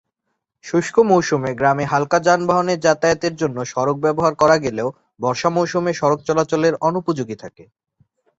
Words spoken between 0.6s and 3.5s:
শুষ্ক মৌসুমে গ্রামে হালকা যানবাহনে যাতায়াতের